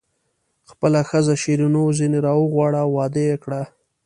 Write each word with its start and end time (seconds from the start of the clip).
خپله 0.69 0.99
ښځه 1.09 1.33
شیرینو 1.41 1.83
ځنې 1.97 2.19
راوغواړه 2.27 2.79
او 2.83 2.89
واده 2.97 3.21
یې 3.29 3.35
کړه. 3.43 3.61